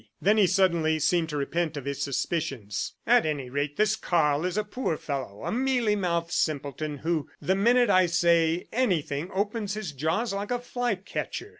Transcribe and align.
'"Then 0.19 0.37
he 0.37 0.47
suddenly 0.47 0.97
seemed 0.97 1.29
to 1.29 1.37
repent 1.37 1.77
of 1.77 1.85
his 1.85 2.01
suspicions. 2.01 2.93
"At 3.05 3.23
any 3.23 3.51
rate, 3.51 3.77
this 3.77 3.95
Karl 3.95 4.45
is 4.45 4.57
a 4.57 4.63
poor 4.63 4.97
fellow, 4.97 5.43
a 5.45 5.51
mealy 5.51 5.95
mouthed 5.95 6.31
simpleton 6.31 6.97
who 6.97 7.29
the 7.39 7.53
minute 7.53 7.91
I 7.91 8.07
say 8.07 8.67
anything 8.73 9.29
opens 9.31 9.75
his 9.75 9.91
jaws 9.91 10.33
like 10.33 10.49
a 10.49 10.57
fly 10.57 10.95
catcher. 10.95 11.49